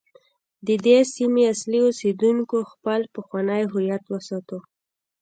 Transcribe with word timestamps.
د 0.67 0.69
دې 0.85 0.97
سیمې 1.15 1.43
اصلي 1.53 1.79
اوسیدونکو 1.85 2.57
خپل 2.71 3.01
پخوانی 3.15 3.63
هویت 3.71 4.03
وساته. 4.07 4.57